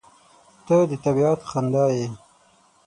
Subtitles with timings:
[0.65, 2.07] •ته د طبیعت خندا یې.